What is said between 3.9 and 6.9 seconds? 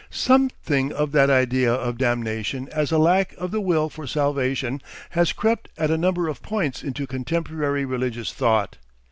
salvation has crept at a number of points